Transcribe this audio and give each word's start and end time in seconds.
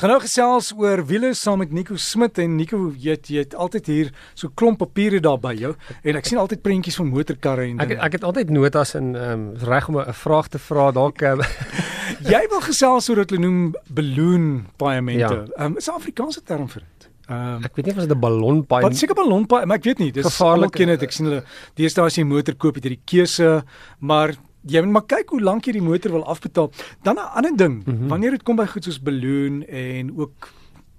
Ons 0.00 0.06
gaan 0.06 0.14
nou 0.16 0.22
gesels 0.24 0.68
oor 0.80 1.02
wiele 1.04 1.34
saam 1.36 1.58
met 1.60 1.74
Nico 1.76 1.92
Smit 2.00 2.38
en 2.40 2.54
Nico 2.56 2.78
jy 2.96 3.18
het, 3.18 3.26
jy 3.28 3.42
het 3.42 3.52
altyd 3.52 3.90
hier 3.92 4.08
so 4.32 4.48
klomp 4.56 4.78
papiere 4.80 5.18
daar 5.20 5.36
by 5.36 5.52
jou 5.58 5.74
en 6.00 6.16
ek 6.16 6.24
sien 6.24 6.40
altyd 6.40 6.62
prentjies 6.64 6.96
van 6.96 7.10
motorkarre 7.12 7.66
en 7.68 7.82
ek 7.84 7.92
ek 8.06 8.16
het 8.16 8.24
altyd 8.24 8.48
notas 8.56 8.94
in 8.96 9.10
ehm 9.12 9.34
um, 9.34 9.44
reg 9.68 9.90
om 9.92 9.98
'n 10.00 10.16
vraag 10.22 10.48
te 10.56 10.62
vra 10.70 10.88
dalk 10.96 11.20
um, 11.20 11.44
jy 12.32 12.40
wil 12.48 12.64
gesels 12.64 13.10
oor 13.12 13.20
wat 13.26 13.36
hulle 13.36 13.44
noem 13.44 13.74
balloon 13.92 14.48
paemente. 14.80 15.20
Ja. 15.20 15.44
Ehm 15.44 15.52
ja. 15.52 15.66
um, 15.68 15.76
is 15.76 15.92
'n 15.92 16.00
Afrikaanse 16.00 16.42
term 16.48 16.64
vir 16.68 16.80
dit. 16.80 17.10
Um, 17.28 17.60
ek 17.62 17.76
weet 17.76 17.86
nie 17.86 17.92
of 17.92 18.00
dit 18.00 18.16
'n 18.16 18.20
ballon 18.20 18.64
paai 18.64 18.82
Wat 18.82 18.96
seker 18.96 19.14
ballon 19.14 19.44
paai, 19.46 19.66
maar 19.66 19.76
ek 19.76 19.84
weet 19.84 19.98
nie. 19.98 20.12
Dis 20.12 20.40
almal 20.40 20.70
ken 20.70 20.96
dit. 20.96 21.02
Ek 21.02 21.12
sien 21.12 21.26
hulle 21.28 21.44
deesdae 21.76 22.06
as 22.06 22.16
jy 22.16 22.24
'n 22.24 22.32
motor 22.32 22.54
koop, 22.54 22.80
het 22.80 22.84
jy 22.84 22.96
die 22.96 23.04
keuse, 23.04 23.64
maar 24.00 24.32
jy 24.66 24.82
moet 24.84 24.92
maar 24.92 25.06
kyk 25.06 25.30
hoe 25.30 25.40
lank 25.40 25.64
jy 25.64 25.72
die 25.72 25.84
motor 25.84 26.12
wil 26.12 26.24
afbetaal. 26.24 26.70
Dan 27.02 27.16
'n 27.16 27.32
ander 27.34 27.56
ding, 27.56 27.82
mm 27.84 27.96
-hmm. 27.96 28.08
wanneer 28.08 28.30
dit 28.30 28.42
kom 28.42 28.56
by 28.56 28.66
goed 28.66 28.84
soos 28.84 29.02
balloon 29.02 29.62
en 29.66 30.16
ook 30.16 30.48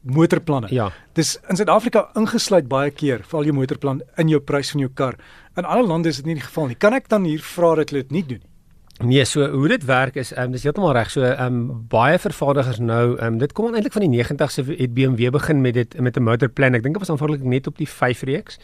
motorplanne. 0.01 0.67
Ja. 0.69 0.91
Dis 1.13 1.39
in 1.49 1.55
Suid-Afrika 1.55 2.09
ingesluit 2.13 2.67
baie 2.67 2.91
keer, 2.91 3.21
val 3.23 3.43
jou 3.43 3.53
motorplan 3.53 4.01
in 4.17 4.27
jou 4.27 4.41
prys 4.41 4.71
van 4.71 4.79
jou 4.79 4.91
kar. 4.93 5.15
In 5.55 5.65
ander 5.65 5.87
lande 5.87 6.09
is 6.09 6.15
dit 6.15 6.25
nie 6.25 6.35
die 6.35 6.43
geval 6.43 6.67
nie. 6.67 6.75
Kan 6.75 6.93
ek 6.93 7.09
dan 7.09 7.23
hier 7.23 7.39
vra 7.39 7.75
dat 7.75 7.89
hulle 7.89 8.01
dit 8.01 8.11
nie 8.11 8.25
doen 8.25 8.39
nie? 8.41 8.50
Nee, 9.01 9.25
so 9.25 9.47
hoe 9.49 9.67
dit 9.67 9.85
werk 9.85 10.15
is, 10.15 10.33
ehm 10.33 10.43
um, 10.45 10.51
dis 10.51 10.63
heeltemal 10.63 10.93
reg. 10.93 11.09
So 11.09 11.21
ehm 11.21 11.45
um, 11.45 11.85
baie 11.89 12.19
vervaardigers 12.19 12.79
nou, 12.79 13.17
ehm 13.17 13.33
um, 13.33 13.37
dit 13.41 13.51
kom 13.51 13.73
eintlik 13.73 13.93
van 13.93 14.05
die 14.05 14.23
90's 14.23 14.55
het 14.55 14.93
BMW 14.93 15.31
begin 15.33 15.61
met 15.61 15.73
dit 15.73 15.99
met 15.99 16.17
'n 16.17 16.23
motorplan. 16.23 16.73
Ek 16.73 16.83
dink 16.83 16.93
dit 16.93 17.07
was 17.07 17.09
aanvanklik 17.09 17.43
net 17.43 17.67
op 17.67 17.77
die 17.77 17.89
5 17.89 18.21
reeks. 18.21 18.59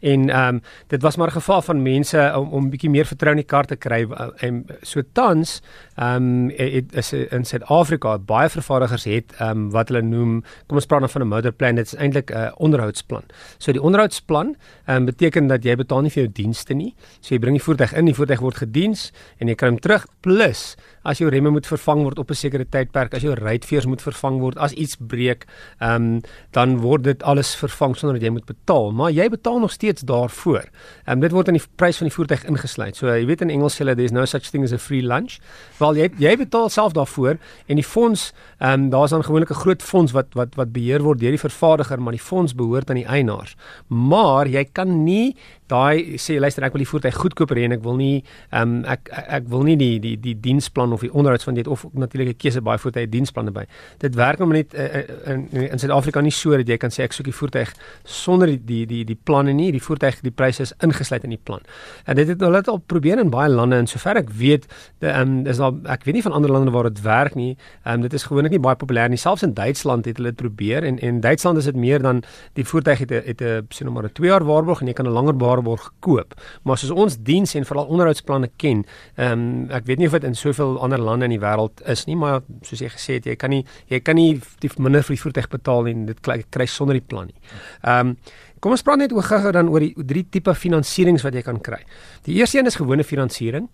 En 0.00 0.30
ehm 0.30 0.54
um, 0.54 0.62
dit 0.86 1.02
was 1.02 1.16
maar 1.16 1.28
'n 1.28 1.38
geval 1.40 1.62
van 1.62 1.82
mense 1.82 2.32
om 2.36 2.48
om 2.48 2.70
bietjie 2.70 2.90
meer 2.90 3.06
vertroue 3.06 3.34
in 3.34 3.40
die 3.40 3.46
kar 3.46 3.64
te 3.64 3.76
kry 3.76 4.06
en 4.36 4.66
so 4.82 5.02
tans 5.12 5.62
ehm 5.94 6.16
um, 6.16 6.50
is 6.90 7.12
in 7.12 7.44
Suid-Afrika 7.44 8.18
baie 8.18 8.48
vervaardigers 8.48 9.04
het 9.04 9.32
ehm 9.38 9.50
um, 9.50 9.70
wat 9.70 9.88
hulle 9.88 10.02
noem 10.02 10.44
kom 10.66 10.76
ons 10.76 10.86
praat 10.86 11.00
dan 11.00 11.08
van 11.08 11.22
'n 11.22 11.28
motor 11.28 11.52
plan 11.52 11.74
dit 11.74 11.86
is 11.86 11.94
eintlik 11.94 12.30
'n 12.30 12.52
onderhoudsplan. 12.56 13.24
So 13.58 13.72
die 13.72 13.82
onderhoudsplan 13.82 14.56
ehm 14.86 14.96
um, 14.96 15.04
beteken 15.04 15.46
dat 15.46 15.64
jy 15.64 15.76
betaal 15.76 16.00
nie 16.00 16.10
vir 16.10 16.22
jou 16.22 16.32
dienste 16.32 16.74
nie. 16.74 16.94
So 17.20 17.34
jy 17.34 17.40
bring 17.40 17.56
die 17.56 17.64
voertuig 17.64 17.92
in, 17.92 18.04
die 18.04 18.14
voertuig 18.14 18.40
word 18.40 18.56
gediens 18.56 19.12
en 19.38 19.48
jy 19.48 19.54
kry 19.54 19.75
hom 19.76 19.82
terug 19.84 20.06
plus 20.24 20.74
as 21.06 21.20
jou 21.20 21.28
remme 21.30 21.52
moet 21.54 21.66
vervang 21.68 22.02
word 22.02 22.18
op 22.18 22.30
'n 22.30 22.34
sekere 22.34 22.64
tydperk, 22.64 23.14
as 23.14 23.22
jou 23.22 23.34
ruitveers 23.34 23.86
moet 23.86 24.02
vervang 24.02 24.40
word, 24.40 24.58
as 24.58 24.72
iets 24.72 24.96
breek, 24.96 25.46
ehm 25.80 26.16
um, 26.16 26.20
dan 26.52 26.78
word 26.80 27.02
dit 27.04 27.22
alles 27.22 27.54
vervang 27.54 27.96
sonder 27.96 28.18
dat 28.18 28.22
jy 28.22 28.30
moet 28.30 28.46
betaal, 28.46 28.92
maar 28.92 29.10
jy 29.10 29.28
betaal 29.28 29.58
nog 29.58 29.70
steeds 29.70 30.02
daarvoor. 30.02 30.64
Ehm 31.06 31.12
um, 31.12 31.20
dit 31.20 31.32
word 31.32 31.48
in 31.48 31.54
die 31.54 31.62
prys 31.76 31.96
van 31.96 32.08
die 32.08 32.14
voertuig 32.14 32.44
ingesluit. 32.44 32.96
So 32.96 33.06
jy 33.06 33.26
weet 33.26 33.40
in 33.40 33.50
Engels 33.50 33.74
sê 33.74 33.84
hulle 33.84 33.94
there's 33.94 34.12
no 34.12 34.24
such 34.24 34.50
thing 34.50 34.64
as 34.64 34.72
a 34.72 34.78
free 34.78 35.02
lunch. 35.02 35.38
Wel 35.78 35.96
jy 35.96 36.10
jy 36.18 36.36
betaal 36.36 36.68
self 36.68 36.92
daarvoor 36.92 37.38
en 37.66 37.76
die 37.76 37.84
fonds 37.84 38.32
ehm 38.58 38.72
um, 38.72 38.90
daar's 38.90 39.10
dan 39.10 39.22
gewoonlik 39.22 39.50
'n 39.50 39.62
groot 39.62 39.82
fonds 39.82 40.12
wat 40.12 40.34
wat 40.34 40.54
wat 40.56 40.72
beheer 40.72 41.02
word 41.02 41.20
deur 41.20 41.30
die 41.30 41.48
vervaardiger, 41.48 42.00
maar 42.00 42.12
die 42.12 42.20
fonds 42.20 42.54
behoort 42.54 42.90
aan 42.90 42.96
die 42.96 43.06
eienaars. 43.06 43.56
Maar 43.88 44.46
jy 44.48 44.64
kan 44.72 45.04
nie 45.04 45.36
daai 45.68 46.18
sê 46.18 46.38
luister 46.40 46.64
ek 46.64 46.72
wil 46.72 46.84
die 46.84 46.90
voertuig 46.90 47.14
goedkoper 47.14 47.56
hê 47.56 47.64
en 47.64 47.72
ek 47.72 47.82
wil 47.82 47.96
nie 47.96 48.24
ehm 48.50 48.62
um, 48.62 48.84
ek, 48.84 49.08
ek 49.10 49.26
ek 49.36 49.48
wil 49.48 49.65
nie 49.66 49.76
die 49.76 49.98
die 50.00 50.14
die 50.20 50.34
diensplan 50.40 50.92
of 50.92 51.04
die 51.04 51.12
onderhouds 51.12 51.44
van 51.44 51.54
dit 51.54 51.66
of 51.66 51.84
natuurlik 51.92 52.34
'n 52.34 52.36
keuse 52.38 52.60
baie 52.60 52.78
voertuie 52.78 53.08
diensplanne 53.08 53.50
by. 53.50 53.64
Dit 53.98 54.14
werk 54.14 54.38
hom 54.38 54.52
net 54.52 54.74
uh, 54.74 55.02
in 55.26 55.48
in 55.50 55.78
Suid-Afrika 55.78 56.20
nie 56.20 56.30
so 56.30 56.56
dat 56.56 56.68
jy 56.68 56.76
kan 56.76 56.90
sê 56.90 57.02
ek 57.02 57.12
soek 57.12 57.26
die 57.26 57.34
voertuig 57.34 57.74
sonder 58.04 58.46
die 58.46 58.60
die 58.64 58.86
die 58.86 59.04
die 59.04 59.18
planne 59.24 59.52
nie. 59.52 59.70
Die 59.72 59.82
voertuig 59.82 60.20
die 60.20 60.30
pryse 60.30 60.62
is 60.62 60.72
ingesluit 60.80 61.24
in 61.24 61.30
die 61.30 61.42
plan. 61.42 61.60
En 62.04 62.16
dit 62.16 62.28
het 62.28 62.40
hulle 62.40 62.62
al 62.62 62.78
probeer 62.78 63.18
in 63.18 63.30
baie 63.30 63.50
lande 63.50 63.76
en 63.76 63.86
sover 63.86 64.16
ek 64.16 64.30
weet, 64.30 64.66
ehm 65.00 65.20
um, 65.20 65.46
is 65.46 65.56
daar 65.56 65.72
ek 65.84 66.04
weet 66.04 66.14
nie 66.14 66.22
van 66.22 66.32
ander 66.32 66.50
lande 66.50 66.70
waar 66.70 66.88
dit 66.90 67.02
werk 67.02 67.34
nie. 67.34 67.56
Ehm 67.84 67.94
um, 67.94 68.00
dit 68.00 68.12
is 68.12 68.26
gewoonlik 68.28 68.50
nie 68.56 68.62
baie 68.62 68.76
populêr 68.76 69.08
nie. 69.08 69.20
Selfs 69.20 69.42
in 69.42 69.54
Duitsland 69.54 70.04
het 70.04 70.16
hulle 70.16 70.32
dit 70.32 70.40
probeer 70.40 70.84
en 70.84 70.98
en 70.98 71.20
Duitsland 71.20 71.58
is 71.58 71.64
dit 71.64 71.76
meer 71.76 72.02
dan 72.02 72.22
die 72.54 72.64
voertuig 72.64 72.98
het 72.98 73.10
'n 73.10 73.22
het 73.26 73.40
'n 73.40 73.66
sien 73.68 73.86
nou 73.86 73.94
maar 73.94 74.08
'n 74.10 74.12
2 74.12 74.30
jaar 74.30 74.44
waarborg 74.44 74.80
en 74.80 74.86
jy 74.86 74.92
kan 74.92 75.06
'n 75.06 75.12
langer 75.12 75.36
waarborg 75.38 75.82
gekoop. 75.82 76.34
Maar 76.62 76.78
soos 76.78 76.90
ons 76.90 77.16
diens 77.18 77.54
en 77.54 77.64
veral 77.64 77.86
onderhoudsplanne 77.86 78.50
ken, 78.56 78.84
ehm 79.14 79.32
um, 79.32 79.45
ek 79.74 79.86
weet 79.88 80.00
nie 80.00 80.08
of 80.10 80.16
dit 80.16 80.26
in 80.28 80.36
soveel 80.38 80.76
ander 80.84 81.02
lande 81.02 81.28
in 81.28 81.34
die 81.34 81.42
wêreld 81.42 81.82
is 81.92 82.06
nie, 82.08 82.16
maar 82.18 82.42
soos 82.66 82.82
jy 82.84 82.90
gesê 82.92 83.18
het, 83.18 83.28
jy 83.30 83.36
kan 83.40 83.52
nie 83.54 83.64
jy 83.92 84.00
kan 84.04 84.18
nie 84.18 84.40
die 84.62 84.70
minder 84.78 85.04
vir 85.06 85.16
die 85.16 85.22
voertuig 85.22 85.48
betaal 85.52 85.88
en 85.92 86.04
dit 86.10 86.20
kry, 86.24 86.42
kry 86.50 86.66
sonder 86.70 86.98
die 86.98 87.06
plan 87.06 87.32
nie. 87.32 87.40
Ehm 87.82 88.12
um, 88.12 88.18
Kom 88.64 88.72
ons 88.72 88.82
praat 88.82 88.98
net 88.98 89.12
oor 89.12 89.22
gou-gou 89.22 89.50
dan 89.52 89.68
oor 89.68 89.84
die 89.84 90.06
drie 90.08 90.24
tipe 90.32 90.50
finansierings 90.56 91.22
wat 91.26 91.34
jy 91.36 91.42
kan 91.44 91.58
kry. 91.62 91.82
Die 92.24 92.38
eerste 92.40 92.58
een 92.58 92.66
is 92.66 92.78
gewone 92.80 93.04
finansiering. 93.04 93.68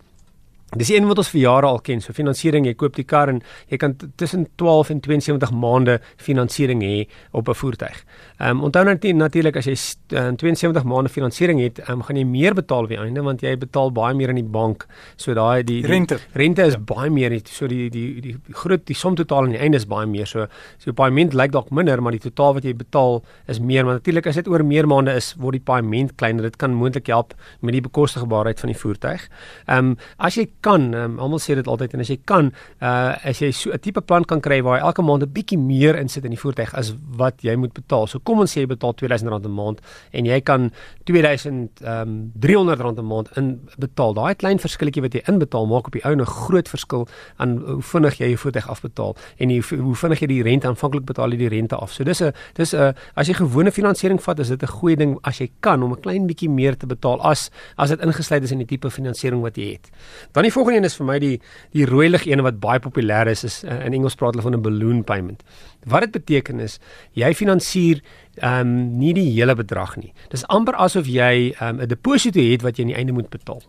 Dis 0.77 0.89
een 0.89 1.05
wat 1.05 1.19
ons 1.21 1.29
vir 1.29 1.41
jare 1.41 1.67
al 1.69 1.79
ken. 1.85 2.01
So 2.01 2.15
finansiering, 2.17 2.65
jy 2.65 2.73
koop 2.77 2.95
die 2.97 3.05
kar 3.05 3.29
en 3.29 3.41
jy 3.69 3.77
kan 3.81 3.93
tussen 4.17 4.47
12 4.57 4.89
en 4.89 5.01
72 5.05 5.51
maande 5.53 5.99
finansiering 6.17 6.81
hê 6.81 7.07
op 7.31 7.49
'n 7.49 7.53
voertuig. 7.53 8.03
Ehm 8.39 8.57
um, 8.57 8.63
onthou 8.63 8.83
net 8.83 9.03
natuurlik 9.03 9.57
as 9.57 9.65
jy 9.65 9.75
uh, 10.17 10.31
72 10.33 10.83
maande 10.83 11.09
finansiering 11.09 11.59
het, 11.61 11.79
um, 11.89 12.01
gaan 12.01 12.17
jy 12.17 12.25
meer 12.25 12.53
betaal 12.53 12.83
op 12.83 12.89
die 12.89 12.97
einde 12.97 13.21
want 13.21 13.41
jy 13.41 13.55
betaal 13.57 13.91
baie 13.91 14.15
meer 14.15 14.29
aan 14.29 14.41
die 14.41 14.43
bank. 14.43 14.87
So 15.15 15.33
daai 15.33 15.63
die, 15.63 15.81
die 15.81 15.87
rente 15.87 16.19
rente 16.33 16.63
is 16.63 16.73
ja. 16.73 16.79
baie 16.79 17.09
meer 17.09 17.29
nie. 17.29 17.41
So 17.45 17.67
die 17.67 17.89
die 17.89 18.21
die 18.21 18.35
groot 18.51 18.85
die 18.85 18.95
som 18.95 19.15
totaal 19.15 19.43
aan 19.43 19.55
die 19.55 19.59
einde 19.59 19.77
is 19.77 19.85
baie 19.85 20.07
meer. 20.07 20.25
So 20.25 20.47
so 20.77 20.91
die 20.91 20.93
paaiement 20.93 21.33
lyk 21.33 21.51
dalk 21.51 21.69
minder, 21.71 22.01
maar 22.01 22.11
die 22.11 22.19
totaal 22.19 22.53
wat 22.53 22.63
jy 22.63 22.73
betaal 22.73 23.23
is 23.47 23.59
meer. 23.59 23.85
Maar 23.85 23.93
natuurlik 24.01 24.27
as 24.27 24.35
dit 24.35 24.47
oor 24.47 24.63
meer 24.63 24.87
maande 24.87 25.13
is, 25.13 25.35
word 25.37 25.53
die 25.53 25.65
paaiement 25.65 26.15
kleiner. 26.15 26.43
Dit 26.43 26.57
kan 26.57 26.73
moontlik 26.73 27.07
help 27.07 27.33
met 27.61 27.73
die 27.73 27.81
bekostigbaarheid 27.81 28.59
van 28.59 28.73
die 28.73 28.79
voertuig. 28.79 29.29
Ehm 29.67 29.93
um, 29.93 29.97
as 30.17 30.35
jy 30.35 30.47
kan, 30.63 30.87
um, 30.97 31.19
almal 31.19 31.41
sê 31.43 31.57
dit 31.59 31.67
altyd 31.67 31.93
en 31.97 32.03
as 32.03 32.11
jy 32.13 32.19
kan, 32.29 32.51
uh 32.81 33.13
as 33.23 33.41
jy 33.43 33.51
so 33.51 33.71
'n 33.71 33.79
tipe 33.79 34.01
plan 34.01 34.23
kan 34.23 34.41
kry 34.41 34.61
waar 34.63 34.79
jy 34.79 34.85
elke 34.87 35.03
maand 35.03 35.23
'n 35.23 35.33
bietjie 35.33 35.59
meer 35.59 35.95
insit 35.99 36.25
in 36.25 36.31
die 36.31 36.39
voertuig 36.39 36.73
as 36.73 36.93
wat 37.17 37.43
jy 37.43 37.55
moet 37.55 37.73
betaal. 37.73 38.07
So 38.07 38.19
kom 38.19 38.39
ons 38.39 38.51
sê 38.51 38.61
jy 38.61 38.67
betaal 38.67 38.93
R2000 38.93 39.45
'n 39.45 39.51
maand 39.51 39.81
en 40.13 40.25
jy 40.25 40.41
kan 40.41 40.71
R2300 41.05 41.85
um, 41.85 42.97
'n 42.97 43.05
maand 43.05 43.27
in 43.37 43.59
betaal. 43.77 44.13
Daai 44.13 44.35
klein 44.35 44.59
verskilletjie 44.59 45.01
wat 45.01 45.13
jy 45.13 45.21
inbetaal 45.27 45.65
maak 45.67 45.87
op 45.87 45.93
die 45.93 46.05
ou 46.05 46.15
'n 46.15 46.25
groot 46.25 46.67
verskil 46.69 47.07
aan 47.37 47.57
hoe 47.57 47.81
vinnig 47.81 48.17
jy 48.17 48.27
jou 48.27 48.37
voertuig 48.37 48.69
afbetaal 48.69 49.15
en 49.37 49.49
jy, 49.49 49.61
hoe 49.77 49.95
vinnig 49.95 50.19
jy 50.19 50.27
die 50.27 50.43
rente 50.43 50.67
aanvanklik 50.67 51.05
betaal 51.05 51.31
jy 51.31 51.37
die 51.37 51.49
rente 51.49 51.75
af. 51.75 51.91
So 51.91 52.03
dis 52.03 52.21
'n 52.21 52.33
dis 52.55 52.73
'n 52.73 52.95
as 53.15 53.27
jy 53.27 53.33
gewone 53.33 53.71
finansiering 53.71 54.21
vat, 54.21 54.39
is 54.39 54.49
dit 54.49 54.63
'n 54.63 54.67
goeie 54.67 54.95
ding 54.95 55.17
as 55.23 55.39
jy 55.39 55.49
kan 55.59 55.83
om 55.83 55.91
'n 55.91 56.01
klein 56.01 56.27
bietjie 56.27 56.49
meer 56.49 56.77
te 56.77 56.87
betaal 56.87 57.21
as 57.21 57.49
as 57.77 57.89
dit 57.89 57.99
ingesluit 57.99 58.43
is 58.43 58.51
in 58.51 58.59
die 58.59 58.67
tipe 58.67 58.89
finansiering 58.89 59.41
wat 59.41 59.55
jy 59.55 59.71
het. 59.73 59.89
Dan 60.31 60.43
die 60.43 60.51
volgende 60.53 60.77
een 60.77 60.89
is 60.89 60.97
vir 60.99 61.07
my 61.09 61.19
die 61.19 61.35
die 61.75 61.85
rooi 61.89 62.07
lig 62.09 62.25
een 62.29 62.43
wat 62.45 62.59
baie 62.63 62.79
populêr 62.79 63.29
is 63.31 63.43
is 63.43 63.61
uh, 63.63 63.79
in 63.85 63.93
Engels 63.97 64.15
praat 64.19 64.35
hulle 64.35 64.45
van 64.45 64.55
'n 64.55 64.61
balloon 64.61 65.03
payment. 65.03 65.43
Wat 65.85 66.01
dit 66.05 66.11
beteken 66.11 66.59
is 66.59 66.79
jy 67.13 67.33
finansier 67.33 68.01
ehm 68.37 68.59
um, 68.59 68.97
nie 68.97 69.13
die 69.13 69.29
hele 69.31 69.55
bedrag 69.55 69.95
nie. 69.97 70.13
Dis 70.29 70.47
amper 70.47 70.75
asof 70.75 71.05
jy 71.07 71.53
ehm, 71.59 71.75
'n 71.75 71.81
um, 71.81 71.87
deposito 71.87 72.39
het 72.39 72.61
wat 72.61 72.77
jy 72.77 72.83
aan 72.83 72.93
die 72.93 72.97
einde 72.97 73.13
moet 73.13 73.29
betaal. 73.29 73.61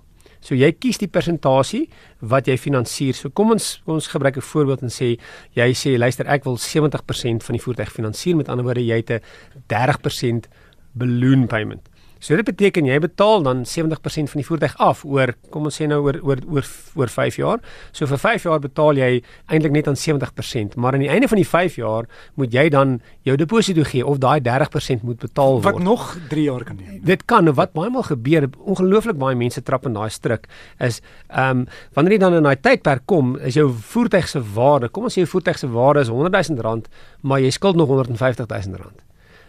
So 0.45 0.55
jy 0.55 0.73
kies 0.77 0.99
die 1.01 1.09
persentasie 1.09 1.87
wat 2.21 2.47
jy 2.47 2.59
finansier. 2.61 3.17
So 3.17 3.31
kom 3.31 3.55
ons 3.55 3.81
ons 3.87 4.07
gebruik 4.13 4.37
'n 4.37 4.41
voorbeeld 4.53 4.83
en 4.83 4.91
sê 4.93 5.17
jy 5.57 5.73
sê 5.73 5.97
luister 5.99 6.27
ek 6.27 6.45
wil 6.45 6.57
70% 6.57 7.43
van 7.43 7.57
die 7.57 7.63
voertuig 7.63 7.93
finansier 7.93 8.37
met 8.37 8.49
ander 8.49 8.65
woorde 8.65 8.85
jy 8.85 8.97
het 8.97 9.11
'n 9.11 9.21
30% 9.67 10.49
balloon 10.93 11.47
payment. 11.47 11.89
So 12.25 12.33
dit 12.41 12.47
beteken 12.49 12.87
jy 12.89 12.95
betaal 13.05 13.43
dan 13.45 13.67
70% 13.69 14.31
van 14.33 14.41
die 14.41 14.47
voertuig 14.47 14.75
af 14.81 15.03
oor 15.05 15.35
kom 15.53 15.67
ons 15.69 15.77
sê 15.77 15.85
nou 15.91 15.99
oor 16.07 16.17
oor 16.25 16.41
oor 16.49 16.69
oor 16.97 17.11
5 17.13 17.37
jaar. 17.37 17.61
So 17.93 18.09
vir 18.09 18.21
5 18.23 18.47
jaar 18.49 18.63
betaal 18.65 18.97
jy 18.97 19.11
eintlik 19.53 19.75
net 19.75 19.91
aan 19.93 19.99
70%, 20.01 20.79
maar 20.81 20.97
aan 20.97 21.05
die 21.05 21.11
einde 21.13 21.29
van 21.29 21.43
die 21.43 21.49
5 21.49 21.77
jaar 21.83 22.09
moet 22.41 22.57
jy 22.57 22.71
dan 22.73 22.97
jou 23.29 23.37
deposito 23.37 23.85
gee 23.91 24.07
of 24.09 24.23
daai 24.25 24.41
30% 24.41 25.05
moet 25.05 25.21
betaal 25.21 25.61
word. 25.61 25.69
Wat 25.69 25.85
nog 25.85 26.09
3 26.33 26.49
jaar 26.49 26.65
kan 26.65 26.81
neem. 26.81 27.05
Dit 27.05 27.29
kan 27.29 27.53
wat 27.61 27.77
baie 27.77 27.93
maal 27.93 28.09
gebeur, 28.09 28.49
ongelooflik 28.57 29.21
baie 29.21 29.37
mense 29.37 29.61
trap 29.61 29.85
in 29.85 30.01
daai 30.01 30.09
struik 30.09 30.49
is 30.81 31.03
ehm 31.29 31.65
um, 31.65 31.67
wanneer 31.93 32.17
jy 32.17 32.25
dan 32.25 32.41
in 32.41 32.49
daai 32.49 32.57
tydperk 32.57 33.05
kom, 33.05 33.37
is 33.37 33.61
jou 33.61 33.69
voertuig 33.93 34.29
se 34.33 34.41
waarde, 34.57 34.89
kom 34.89 35.05
ons 35.05 35.13
sê 35.13 35.27
jou 35.27 35.33
voertuig 35.37 35.61
se 35.61 35.69
waarde 35.69 36.09
is 36.09 36.13
100 36.13 36.49
000 36.49 36.65
rand, 36.65 36.89
maar 37.21 37.45
jy 37.45 37.53
skuld 37.53 37.77
nog 37.77 37.93
150 37.93 38.49
000 38.49 38.81
rand. 38.81 39.05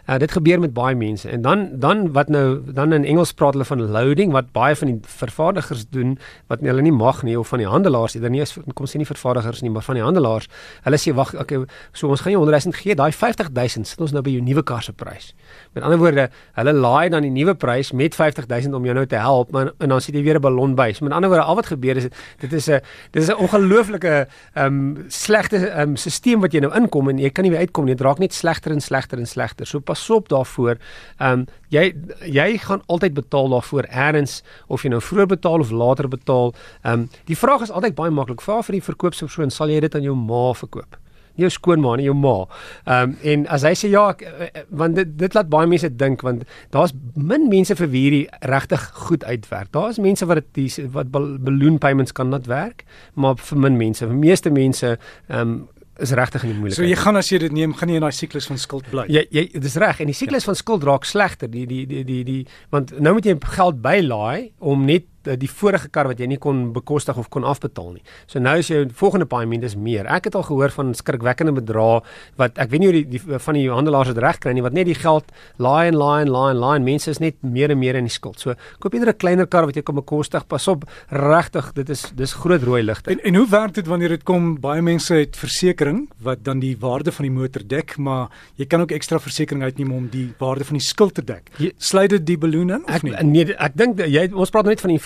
Uh, 0.06 0.18
dit 0.22 0.32
gebeur 0.32 0.60
met 0.60 0.74
baie 0.74 0.96
mense. 0.96 1.30
En 1.30 1.42
dan 1.42 1.70
dan 1.80 2.12
wat 2.14 2.28
nou 2.30 2.62
dan 2.74 2.94
in 2.94 3.06
Engels 3.06 3.34
praat 3.34 3.54
hulle 3.54 3.66
van 3.66 3.82
loading 3.92 4.32
wat 4.32 4.52
baie 4.52 4.76
van 4.76 4.88
die 4.88 5.00
vervaardigers 5.02 5.86
doen 5.90 6.20
wat 6.48 6.60
hulle 6.62 6.82
nie 6.82 6.92
mag 6.94 7.24
nie 7.24 7.40
of 7.40 7.48
van 7.48 7.58
die 7.58 7.68
handelaars 7.68 8.14
eerder 8.14 8.30
nie 8.30 8.42
is 8.42 8.54
kom 8.78 8.86
sê 8.86 9.02
nie 9.02 9.08
vervaardigers 9.10 9.62
nie 9.66 9.72
maar 9.74 9.82
van 9.82 9.98
die 9.98 10.04
handelaars. 10.04 10.46
Hulle 10.86 11.00
sê 11.02 11.14
wag 11.18 11.34
okay 11.34 11.64
so 11.92 12.10
ons 12.14 12.22
gaan 12.22 12.36
jou 12.36 12.44
100 12.44 12.66
000 12.66 12.78
gee 12.84 12.96
daai 12.96 13.12
50 13.12 13.50
000 13.50 13.90
sit 13.90 14.02
ons 14.02 14.14
nou 14.14 14.22
by 14.22 14.36
jou 14.36 14.44
nuwe 14.46 14.64
kar 14.64 14.84
se 14.86 14.94
prys. 14.94 15.32
Met 15.74 15.84
ander 15.84 15.98
woorde 15.98 16.28
hulle 16.60 16.74
laai 16.74 17.10
dan 17.10 17.26
die 17.26 17.34
nuwe 17.34 17.58
prys 17.58 17.92
met 17.92 18.16
50 18.16 18.46
000 18.46 18.78
om 18.78 18.86
jou 18.86 18.94
nou 18.94 19.08
te 19.10 19.18
help 19.18 19.52
maar 19.58 19.74
en 19.80 19.90
dan 19.90 20.02
sit 20.02 20.14
jy 20.14 20.22
weer 20.22 20.38
'n 20.38 20.42
ballon 20.42 20.76
by. 20.76 20.92
So 20.94 21.06
met 21.06 21.14
ander 21.14 21.30
woorde 21.30 21.46
al 21.50 21.56
wat 21.56 21.66
gebeur 21.74 21.98
is 21.98 22.10
dit 22.40 22.54
is 22.54 22.70
'n 22.70 22.80
dit 23.12 23.24
is 23.24 23.30
'n 23.30 23.42
ongelooflike 23.42 24.28
ehm 24.54 24.66
um, 24.66 25.06
slegte 25.08 25.58
ehm 25.58 25.90
um, 25.90 25.96
stelsel 25.96 26.40
wat 26.42 26.54
jy 26.54 26.60
nou 26.60 26.74
inkom 26.78 27.10
en 27.10 27.18
jy 27.18 27.30
kan 27.30 27.44
nie 27.44 27.52
weer 27.52 27.66
uitkom 27.66 27.86
nie. 27.86 27.96
Dit 27.96 28.06
raak 28.06 28.20
net 28.20 28.34
slegter 28.34 28.72
en 28.72 28.82
slegter 28.82 29.18
en 29.18 29.26
slegter. 29.26 29.66
So 29.66 29.80
pas 29.80 29.95
op 30.10 30.30
daarvoor. 30.30 30.78
Ehm 31.18 31.40
um, 31.40 31.46
jy 31.70 31.94
jy 32.32 32.58
gaan 32.58 32.82
altyd 32.86 33.14
betaal 33.14 33.50
daarvoor 33.50 33.88
eers 33.90 34.42
of 34.68 34.84
jy 34.84 34.90
nou 34.90 35.02
vroeër 35.02 35.28
betaal 35.28 35.60
of 35.60 35.72
later 35.72 36.08
betaal. 36.08 36.54
Ehm 36.84 36.94
um, 36.94 37.10
die 37.26 37.38
vraag 37.38 37.62
is 37.62 37.72
altyd 37.72 37.96
baie 37.96 38.12
maklik. 38.12 38.42
Vra 38.42 38.62
vir 38.64 38.80
die 38.80 38.86
verkoopspersoon, 38.92 39.52
sal 39.52 39.70
jy 39.70 39.80
dit 39.80 39.96
aan 39.96 40.04
jou 40.04 40.16
ma 40.16 40.54
verkoop? 40.54 41.00
nie 41.36 41.46
jou 41.46 41.52
skoonma 41.52 41.96
nie, 42.00 42.08
jou 42.08 42.16
ma. 42.18 42.36
Ehm 42.86 43.12
um, 43.12 43.16
en 43.32 43.46
as 43.52 43.66
hy 43.68 43.74
sê 43.78 43.92
ja, 43.92 44.08
ek, 44.14 44.24
eh, 44.26 44.48
eh, 44.48 44.66
want 44.70 44.96
dit 45.00 45.16
dit 45.20 45.36
laat 45.36 45.50
baie 45.52 45.68
mense 45.68 45.90
dink 46.00 46.24
want 46.26 46.46
daar's 46.76 46.94
min 47.16 47.50
mense 47.52 47.76
vir 47.76 47.92
wie 47.92 48.04
hierdie 48.06 48.50
regtig 48.52 48.88
goed 49.08 49.24
uitwerk. 49.24 49.72
Daar's 49.76 50.00
mense 50.00 50.26
wat 50.26 50.44
dit 50.56 50.80
wat 50.96 51.12
balloon 51.12 51.80
payments 51.80 52.16
kan 52.16 52.32
net 52.32 52.48
werk, 52.52 52.86
maar 53.14 53.36
vir 53.36 53.60
min 53.60 53.78
mense, 53.78 54.06
vir 54.06 54.20
meeste 54.20 54.52
mense 54.52 54.96
ehm 54.96 55.40
um, 55.40 55.56
is 56.04 56.12
regtig 56.18 56.44
in 56.44 56.52
die 56.52 56.58
moeilikheid. 56.60 56.82
So 56.82 56.88
jy 56.88 57.00
gaan 57.00 57.20
as 57.20 57.32
jy 57.32 57.40
dit 57.46 57.56
neem, 57.56 57.74
gaan 57.78 57.92
jy 57.92 58.00
in 58.02 58.06
daai 58.06 58.16
siklus 58.16 58.50
van 58.50 58.60
skuld 58.62 58.88
bly. 58.92 59.08
Jy 59.12 59.26
jy 59.32 59.46
dis 59.64 59.78
reg 59.82 60.02
en 60.04 60.12
die 60.12 60.18
siklus 60.18 60.44
ja. 60.44 60.52
van 60.52 60.60
skuld 60.60 60.88
raak 60.88 61.08
slegter. 61.08 61.52
Die 61.52 61.66
die 61.70 61.84
die 61.90 62.04
die 62.08 62.22
die 62.28 62.40
want 62.76 62.96
nou 63.00 63.16
moet 63.18 63.30
jy 63.30 63.38
geld 63.56 63.82
bylaai 63.86 64.52
om 64.60 64.86
net 64.90 65.08
die 65.26 65.50
vorige 65.50 65.90
kar 65.90 66.08
wat 66.08 66.20
jy 66.20 66.28
nie 66.28 66.40
kon 66.42 66.72
bekostig 66.76 67.18
of 67.18 67.30
kon 67.34 67.44
afbetaal 67.44 67.94
nie. 67.94 68.04
So 68.28 68.40
nou 68.40 68.58
is 68.62 68.70
jou 68.72 68.86
volgende 68.94 69.26
paaiement 69.26 69.64
is 69.64 69.76
meer. 69.76 70.06
Ek 70.06 70.30
het 70.30 70.36
al 70.36 70.46
gehoor 70.48 70.74
van 70.76 70.94
skrikwekkende 70.94 71.56
bedrae 71.56 72.02
wat 72.40 72.58
ek 72.62 72.72
weet 72.72 72.84
nie 72.84 72.90
hoe 72.92 72.98
die, 73.00 73.06
die 73.18 73.40
van 73.48 73.58
die 73.58 73.68
handelaars 73.72 74.14
dit 74.14 74.22
reg 74.22 74.40
kry 74.44 74.54
nie 74.56 74.64
wat 74.66 74.76
net 74.78 74.86
die 74.90 74.98
geld 74.98 75.32
laai 75.58 75.90
en 75.90 75.98
laai 75.98 76.26
en 76.26 76.32
laai 76.32 76.50
en 76.54 76.62
laai 76.62 76.80
mense 76.86 77.10
is 77.12 77.22
net 77.24 77.36
meer 77.42 77.74
en 77.74 77.80
meer 77.80 78.00
in 78.00 78.10
die 78.10 78.14
skuld. 78.14 78.40
So 78.40 78.56
koop 78.80 78.94
eerder 78.94 79.14
'n 79.14 79.18
kleiner 79.18 79.48
kar 79.48 79.66
wat 79.66 79.76
jy 79.76 79.82
kan 79.82 79.96
bekostig. 79.96 80.48
Pas 80.48 80.68
op, 80.68 80.86
regtig, 81.10 81.74
dit 81.74 81.90
is 81.90 82.12
dis 82.16 82.34
groot 82.34 82.64
rooi 82.64 82.84
ligte. 82.84 83.12
En 83.12 83.20
en 83.24 83.36
hoe 83.36 83.48
werk 83.50 83.74
dit 83.74 83.88
wanneer 83.88 84.10
dit 84.10 84.24
kom 84.24 84.60
baie 84.60 84.82
mense 84.82 85.14
het 85.14 85.36
versekerings 85.36 86.10
wat 86.22 86.44
dan 86.44 86.60
die 86.60 86.76
waarde 86.80 87.12
van 87.12 87.24
die 87.28 87.32
motor 87.32 87.64
dek, 87.68 87.98
maar 87.98 88.30
jy 88.56 88.66
kan 88.66 88.82
ook 88.82 88.92
ekstra 88.92 89.20
versekerings 89.20 89.66
uitneem 89.66 89.92
om 89.92 90.08
die 90.12 90.34
waarde 90.40 90.66
van 90.66 90.78
die 90.78 90.86
skuld 90.86 91.16
te 91.16 91.24
dek. 91.24 91.50
Sluit 91.78 92.10
dit 92.10 92.26
die 92.26 92.38
balloon 92.38 92.70
in 92.70 92.84
of 92.84 92.96
ek, 92.96 93.04
nie? 93.04 93.16
Nee, 93.24 93.56
ek 93.56 93.76
dink 93.78 94.00
jy 94.00 94.28
ons 94.34 94.50
praat 94.54 94.66
net 94.66 94.82
van 94.82 94.94
die 94.94 95.02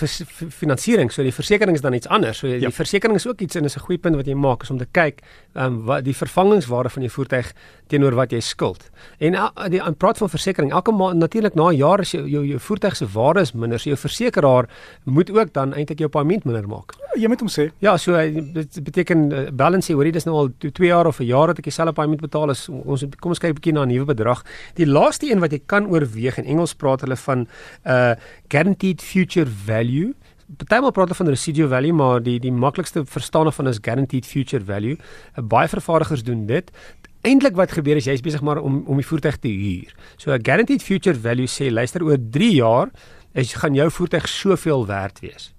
finansiering, 0.58 1.10
so 1.12 1.22
die 1.22 1.34
versekerings 1.34 1.78
is 1.78 1.84
dan 1.84 1.94
iets 1.94 2.08
anders. 2.08 2.38
So 2.38 2.48
die 2.48 2.60
ja. 2.60 2.70
versekerings 2.70 3.24
is 3.24 3.30
ook 3.30 3.40
iets 3.40 3.56
en 3.56 3.64
is 3.64 3.76
'n 3.76 3.80
goeie 3.80 3.98
punt 3.98 4.16
wat 4.16 4.26
jy 4.26 4.34
maak 4.34 4.62
is 4.62 4.70
om 4.70 4.78
te 4.78 4.86
kyk 4.90 5.20
ehm 5.54 5.64
um, 5.64 5.84
wat 5.84 6.04
die 6.04 6.14
vervangingswaarde 6.14 6.88
van 6.88 7.02
jou 7.02 7.12
voertuig 7.12 7.52
teenoor 7.90 8.14
wat 8.14 8.30
jy 8.30 8.40
skuld. 8.40 8.90
En 9.18 9.34
uh, 9.34 9.48
die 9.68 9.82
aan 9.82 9.96
praat 9.96 10.18
van 10.18 10.30
versekerings, 10.30 10.74
elke 10.74 10.92
maand 10.92 11.18
natuurlik 11.18 11.54
na 11.54 11.70
'n 11.70 11.76
jaar 11.76 12.00
is 12.00 12.10
jou 12.10 12.28
jou, 12.28 12.44
jou 12.46 12.58
voertuig 12.58 12.96
se 12.96 13.06
waarde 13.06 13.40
is 13.40 13.52
minder, 13.52 13.78
so 13.78 13.90
jou 13.90 13.98
versekeraar 13.98 14.68
moet 15.04 15.30
ook 15.30 15.52
dan 15.52 15.74
eintlik 15.74 15.98
jou 15.98 16.08
paaiement 16.08 16.44
minder 16.44 16.68
maak. 16.68 16.94
Jy 17.18 17.28
moet 17.28 17.40
hom 17.40 17.48
sê. 17.48 17.70
Ja, 17.78 17.96
so 17.96 18.14
dit 18.52 18.82
beteken 18.82 19.32
uh, 19.32 19.50
balance 19.52 19.92
hoorie 19.92 20.12
dis 20.12 20.24
nou 20.24 20.36
al 20.36 20.50
2 20.58 20.86
jaar 20.86 21.06
of 21.06 21.18
'n 21.20 21.24
jaar 21.24 21.46
dat 21.46 21.58
ek 21.58 21.64
dieselfde 21.64 21.92
paaiement 21.92 22.20
betaal 22.20 22.50
is 22.50 22.68
ons 22.68 23.04
kom 23.20 23.30
ons 23.30 23.38
kyk 23.38 23.50
'n 23.50 23.54
bietjie 23.54 23.72
na 23.72 23.82
'n 23.82 23.88
nuwe 23.88 24.04
bedrag. 24.04 24.44
Die 24.74 24.86
laaste 24.86 25.30
een 25.30 25.40
wat 25.40 25.50
jy 25.50 25.60
kan 25.66 25.86
oorweeg 25.86 26.38
in 26.38 26.44
Engels 26.44 26.74
praat 26.74 27.00
hulle 27.00 27.16
van 27.16 27.38
'n 27.38 27.48
uh, 27.86 28.14
guaranteed 28.48 29.02
future 29.02 29.50
value 29.66 29.99
Partymal 30.58 30.90
praat 30.90 31.10
hulle 31.10 31.18
van 31.18 31.28
residual 31.30 31.68
value, 31.70 31.92
maar 31.94 32.22
die 32.22 32.38
die 32.42 32.50
maklikste 32.50 33.04
verstaane 33.06 33.52
van 33.54 33.68
is 33.70 33.78
guaranteed 33.82 34.26
future 34.26 34.64
value. 34.64 34.96
Uh, 35.36 35.44
baie 35.44 35.68
vervaardigers 35.70 36.24
doen 36.26 36.46
dit. 36.48 36.72
Eintlik 37.22 37.54
wat 37.54 37.70
gebeur 37.76 38.00
is 38.00 38.08
jy's 38.08 38.24
besig 38.24 38.42
maar 38.42 38.58
om 38.58 38.80
om 38.86 38.98
die 38.98 39.06
voertuig 39.06 39.38
te 39.38 39.48
huur. 39.48 39.94
So 40.16 40.32
'n 40.32 40.42
guaranteed 40.42 40.82
future 40.82 41.18
value 41.18 41.46
sê 41.46 41.70
luister 41.70 42.02
oor 42.02 42.18
3 42.18 42.54
jaar 42.54 42.90
is 43.34 43.54
gaan 43.54 43.74
jou 43.74 43.90
voertuig 43.90 44.28
soveel 44.28 44.86
werd 44.86 45.20
wees. 45.20 45.52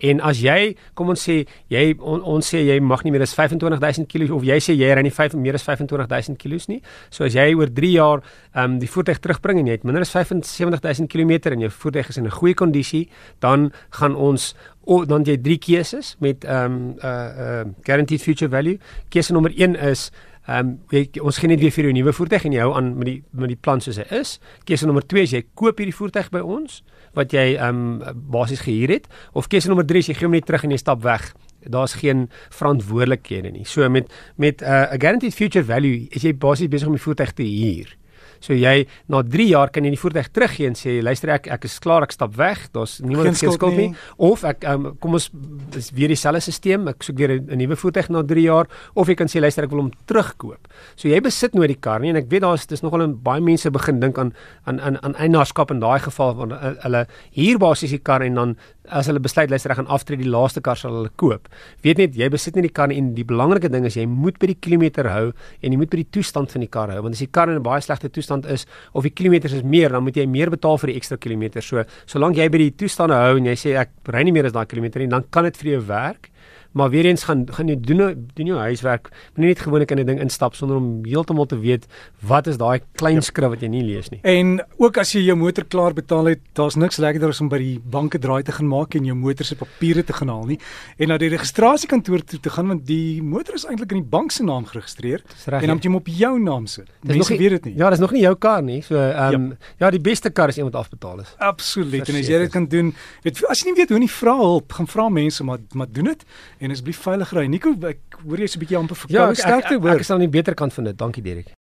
En 0.00 0.20
as 0.24 0.40
jy, 0.40 0.74
kom 0.94 1.12
ons 1.12 1.22
sê, 1.28 1.42
jy 1.72 1.84
on, 1.98 2.22
ons 2.22 2.46
sê 2.52 2.62
jy 2.64 2.78
mag 2.80 3.04
nie 3.04 3.12
meer 3.14 3.24
as 3.26 3.34
25000 3.36 4.08
kg 4.10 4.32
of 4.36 4.46
jy 4.46 4.56
sê 4.64 4.76
jy 4.76 4.88
ry 4.96 5.04
nie 5.04 5.12
5 5.14 5.36
meer 5.40 5.58
as 5.58 5.66
25000 5.66 6.38
kg 6.40 6.58
nie. 6.72 6.80
So 7.10 7.26
as 7.28 7.36
jy 7.36 7.52
oor 7.54 7.68
3 7.68 7.92
jaar 7.92 8.24
ehm 8.54 8.64
um, 8.64 8.78
die 8.80 8.88
voertuig 8.90 9.20
terugbring 9.22 9.60
en 9.60 9.70
jy 9.70 9.78
het 9.78 9.86
minder 9.86 10.06
as 10.06 10.12
75000 10.14 11.10
km 11.10 11.52
en 11.52 11.66
jou 11.66 11.70
voertuig 11.70 12.08
is 12.08 12.18
in 12.18 12.26
'n 12.26 12.38
goeie 12.40 12.54
kondisie, 12.54 13.08
dan 13.40 13.72
gaan 13.90 14.16
ons 14.16 14.54
o, 14.86 15.04
dan 15.04 15.24
jy 15.24 15.36
drie 15.36 15.58
keuses 15.58 16.16
met 16.20 16.44
ehm 16.44 16.64
um, 16.64 16.94
uh 17.02 17.30
uh 17.44 17.64
guaranteed 17.84 18.22
future 18.22 18.50
value. 18.50 18.78
Keuse 19.10 19.32
nommer 19.32 19.52
1 19.56 19.76
is 19.76 20.10
Ehm 20.48 20.78
um, 20.90 21.00
ons 21.20 21.38
gee 21.38 21.48
net 21.48 21.60
weer 21.60 21.72
vir 21.74 21.84
jou 21.84 21.92
nuwe 21.92 22.12
voertuig 22.16 22.46
en 22.48 22.54
jy 22.56 22.62
hou 22.64 22.72
aan 22.76 22.94
met 22.96 23.06
die 23.10 23.18
met 23.36 23.52
die 23.52 23.58
plan 23.60 23.80
soos 23.84 23.98
hy 24.00 24.06
is. 24.16 24.38
Keuse 24.64 24.88
nommer 24.88 25.04
2 25.06 25.26
is 25.26 25.34
jy 25.36 25.42
koop 25.54 25.78
hierdie 25.78 25.94
voertuig 25.94 26.30
by 26.32 26.40
ons 26.40 26.80
wat 27.18 27.34
jy 27.36 27.54
ehm 27.58 27.84
um, 28.00 28.18
basies 28.32 28.64
gehuur 28.64 28.94
het 28.96 29.08
of 29.36 29.50
keuse 29.52 29.68
nommer 29.68 29.86
3 29.86 29.98
is 29.98 30.08
jy 30.08 30.16
gee 30.16 30.28
hom 30.28 30.36
net 30.38 30.48
terug 30.48 30.64
en 30.64 30.72
jy 30.72 30.80
stap 30.80 31.04
weg. 31.04 31.32
Daar's 31.60 31.98
geen 32.00 32.30
verantwoordelikhede 32.56 33.52
nie. 33.52 33.66
So 33.68 33.88
met 33.88 34.08
met 34.36 34.62
'n 34.62 34.64
uh, 34.64 34.96
guaranteed 34.96 35.34
future 35.34 35.64
value 35.64 36.08
is 36.10 36.22
jy 36.22 36.34
basies 36.34 36.68
besig 36.68 36.88
om 36.88 36.96
die 36.96 37.02
voertuig 37.02 37.32
te 37.32 37.42
huur. 37.42 37.99
So 38.40 38.56
jy 38.56 38.86
na 39.12 39.22
3 39.22 39.46
jaar 39.50 39.70
kan 39.70 39.84
jy 39.84 39.92
die 39.94 40.00
voertuig 40.00 40.30
teruggee 40.32 40.70
en 40.70 40.76
sê 40.78 41.02
luister 41.04 41.34
ek 41.36 41.48
ek 41.52 41.64
is 41.68 41.78
klaar 41.78 42.06
ek 42.06 42.12
stap 42.16 42.34
weg. 42.40 42.66
Daar's 42.72 42.98
niemand 43.04 43.36
wat 43.36 43.56
skuld, 43.56 43.76
nie. 43.76 43.90
Of 44.16 44.44
ek 44.48 44.64
um, 44.64 44.96
kom 45.00 45.14
ons 45.18 45.30
is 45.76 45.90
weer 45.96 46.08
dieselfde 46.08 46.40
stelsel. 46.40 46.88
Ek 46.88 47.04
soek 47.04 47.20
weer 47.20 47.36
'n 47.36 47.58
nuwe 47.60 47.76
voertuig 47.76 48.08
na 48.10 48.22
3 48.22 48.42
jaar 48.42 48.66
of 48.94 49.08
jy 49.08 49.14
kan 49.14 49.28
sê 49.28 49.40
luister 49.40 49.64
ek 49.64 49.70
wil 49.70 49.84
hom 49.84 49.92
terugkoop. 50.06 50.68
So 50.96 51.08
jy 51.08 51.20
besit 51.20 51.54
nooit 51.54 51.68
die 51.68 51.80
kar 51.80 52.00
nie 52.00 52.10
en 52.10 52.16
ek 52.16 52.30
weet 52.30 52.42
daar's 52.42 52.66
dis 52.66 52.82
nogal 52.82 53.02
'n 53.06 53.20
baie 53.22 53.40
mense 53.40 53.70
begin 53.70 54.00
dink 54.00 54.18
aan 54.18 54.32
aan 54.66 54.80
aan 54.80 54.96
aan 55.04 55.14
eienaarskap 55.14 55.70
in 55.70 55.80
daai 55.80 56.00
geval 56.00 56.34
want 56.34 56.52
hulle 56.82 57.06
hier 57.30 57.58
basies 57.58 57.90
die 57.90 57.98
kar 57.98 58.22
en 58.22 58.34
dan 58.34 58.56
as 58.88 59.06
hulle 59.06 59.20
besluit 59.20 59.50
luister 59.50 59.70
ek 59.70 59.76
gaan 59.76 59.86
aftree 59.86 60.16
die 60.16 60.28
laaste 60.28 60.60
kar 60.60 60.76
sal 60.76 60.94
hulle 60.96 61.10
koop. 61.16 61.48
Weet 61.82 61.98
net 61.98 62.16
jy 62.16 62.28
besit 62.28 62.56
nie 62.56 62.62
die 62.62 62.72
kar 62.72 62.88
nie 62.88 62.98
en 62.98 63.14
die 63.14 63.24
belangrike 63.24 63.70
ding 63.70 63.84
is 63.84 63.96
jy 63.96 64.06
moet 64.06 64.38
by 64.38 64.46
die 64.46 64.58
kilometer 64.60 65.08
hou 65.10 65.32
en 65.62 65.72
jy 65.72 65.76
moet 65.76 65.90
by 65.90 65.96
die 65.96 66.10
toestand 66.10 66.50
van 66.50 66.60
die 66.60 66.68
kar 66.70 66.90
hou 66.90 67.02
want 67.02 67.14
as 67.14 67.20
die 67.20 67.30
kar 67.30 67.48
in 67.48 67.56
'n 67.56 67.62
baie 67.62 67.80
slegte 67.80 68.08
toestand 68.08 68.29
toestand 68.30 68.46
is 68.50 68.66
of 68.94 69.04
die 69.04 69.12
kilometers 69.12 69.52
is 69.52 69.62
meer, 69.62 69.90
dan 69.90 70.04
moet 70.04 70.16
jy 70.16 70.26
meer 70.26 70.50
betaal 70.50 70.78
vir 70.78 70.92
die 70.92 70.98
ekstra 71.00 71.18
kilometers. 71.18 71.66
So, 71.66 71.84
solank 72.06 72.38
jy 72.38 72.48
by 72.50 72.62
die 72.62 72.74
toestande 72.78 73.18
hou 73.18 73.38
en 73.38 73.50
jy 73.50 73.56
sê 73.58 73.76
ek 73.80 74.12
ry 74.12 74.24
nie 74.24 74.32
meer 74.32 74.46
as 74.46 74.54
daai 74.54 74.66
kilometer 74.70 75.02
nie, 75.02 75.10
dan 75.10 75.26
kan 75.30 75.48
dit 75.48 75.56
vir 75.60 75.74
jou 75.74 75.82
werk. 75.90 76.29
Maar 76.72 76.90
weer 76.90 77.04
eens 77.04 77.24
gaan 77.24 77.46
gaan 77.50 77.68
jy 77.68 77.76
doen 77.80 78.28
doen 78.34 78.46
jou 78.46 78.58
huiswerk. 78.58 79.10
Moenie 79.34 79.54
net 79.54 79.62
gewoonlik 79.64 79.90
in 79.90 79.98
'n 79.98 80.06
ding 80.06 80.20
instap 80.20 80.54
sonder 80.54 80.76
om 80.76 81.04
heeltemal 81.04 81.46
te 81.46 81.58
weet 81.58 81.86
wat 82.20 82.46
is 82.46 82.56
daai 82.56 82.80
klein 82.94 83.14
ja. 83.14 83.20
skrif 83.20 83.48
wat 83.48 83.60
jy 83.60 83.68
nie 83.68 83.82
lees 83.82 84.08
nie. 84.10 84.20
En 84.22 84.62
ook 84.76 84.98
as 84.98 85.12
jy 85.12 85.20
jou 85.20 85.36
motor 85.36 85.64
klaar 85.64 85.92
betaal 85.92 86.24
het, 86.24 86.40
daar's 86.52 86.74
niks 86.76 86.96
lekkerder 86.96 87.28
as 87.28 87.40
om 87.40 87.48
by 87.48 87.58
die 87.58 87.80
banke 87.84 88.18
draai 88.18 88.42
te 88.42 88.52
gaan 88.52 88.68
maak 88.68 88.94
en 88.94 89.04
jou 89.04 89.16
motor 89.16 89.44
se 89.44 89.56
papiere 89.56 90.04
te 90.04 90.12
gaan 90.12 90.28
haal 90.28 90.46
nie 90.46 90.58
en 90.98 91.08
na 91.08 91.18
die 91.18 91.28
registrasiekantoor 91.28 92.24
toe 92.24 92.40
te 92.40 92.50
gaan 92.50 92.68
want 92.68 92.86
die 92.86 93.22
motor 93.22 93.54
is 93.54 93.66
eintlik 93.66 93.92
in 93.92 94.02
die 94.02 94.10
bank 94.10 94.30
se 94.30 94.44
naam 94.44 94.66
geregistreer 94.68 95.24
en 95.46 95.66
dan 95.66 95.78
moet 95.78 95.84
jy 95.84 95.90
hom 95.90 95.98
op 96.00 96.06
jou 96.06 96.32
naam 96.40 96.66
sit. 96.66 96.88
Mense 97.02 97.36
weet 97.36 97.50
dit 97.50 97.64
nie. 97.70 97.74
Ja, 97.80 97.90
dis 97.90 98.02
nog 98.02 98.12
nie 98.12 98.22
jou 98.22 98.34
kar 98.38 98.62
nie. 98.62 98.80
So 98.86 98.96
ehm 99.00 99.34
um, 99.34 99.48
ja. 99.50 99.86
ja, 99.86 99.90
die 99.90 100.00
beste 100.00 100.30
kar 100.30 100.48
is 100.48 100.56
iemand 100.60 100.76
afbetaal 100.78 101.20
is. 101.20 101.34
Absoluut. 101.38 102.08
En 102.08 102.20
as 102.20 102.28
jy 102.28 102.38
dit 102.44 102.52
kan 102.52 102.66
doen, 102.70 102.94
weet 103.24 103.42
as 103.50 103.62
jy 103.62 103.70
nie 103.70 103.78
weet 103.80 103.94
hoe 103.94 103.98
nie 103.98 104.10
vra 104.10 104.36
hulp, 104.38 104.72
gaan 104.78 104.88
vra 104.90 105.08
mense 105.08 105.44
maar 105.44 105.58
maar 105.74 105.90
doen 105.90 106.12
dit 106.12 106.24
en 106.60 106.74
asseblief 106.74 107.00
veilig 107.00 107.32
ry. 107.36 107.46
Nico, 107.50 107.72
ek 107.88 108.20
hoor 108.24 108.42
jy 108.42 108.50
is 108.50 108.56
'n 108.56 108.60
bietjie 108.60 108.78
amper 108.78 108.96
verkoue 108.96 109.16
ja, 109.16 109.34
sterkte 109.34 109.78
hoor. 109.78 109.96
Ek 109.96 110.04
is 110.04 110.10
aan 110.10 110.20
die 110.20 110.28
beter 110.28 110.54
kant 110.54 110.72
van 110.76 110.84
dit. 110.84 110.98
Dankie 110.98 111.22
Derek. 111.22 111.54